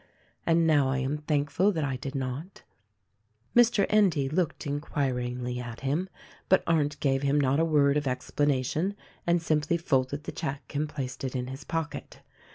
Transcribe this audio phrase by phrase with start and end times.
[0.47, 2.63] And now I am thankful that I did not."
[3.55, 3.85] Mr.
[3.87, 6.09] Endy looked inquiringly at him,
[6.49, 8.95] but Arndt gave him not a word of explanation
[9.27, 12.19] and simply folded the check and placed it in his pocket.